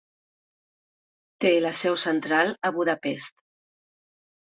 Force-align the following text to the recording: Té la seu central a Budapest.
Té 1.45 1.53
la 1.67 1.75
seu 1.83 2.01
central 2.07 2.53
a 2.71 2.75
Budapest. 2.81 3.41